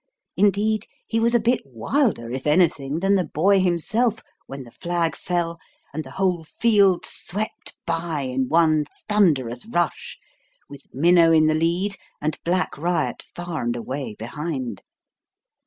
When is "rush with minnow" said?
9.67-11.31